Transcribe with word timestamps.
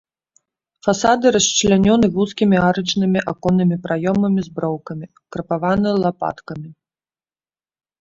Фасады 0.85 1.25
расчлянёны 1.35 2.07
вузкімі 2.15 2.57
арачнымі 2.69 3.19
аконнымі 3.35 3.75
праёмамі 3.87 4.41
з 4.49 4.57
броўкамі, 4.59 5.05
крапаваны 5.37 5.89
лапаткамі. 6.03 6.69